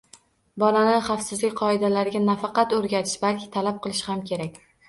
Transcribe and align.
Bolani 0.63 0.95
xavfsizlik 1.07 1.53
qoidalariga 1.59 2.23
nafaqat 2.31 2.75
o‘rgatish, 2.79 3.17
balki 3.27 3.51
talab 3.59 3.81
ham 3.81 3.85
qilish 3.91 4.31
kerak. 4.35 4.63